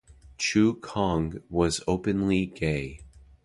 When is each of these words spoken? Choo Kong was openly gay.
Choo 0.39 0.73
Kong 0.81 1.43
was 1.47 1.83
openly 1.87 2.47
gay. 2.47 3.01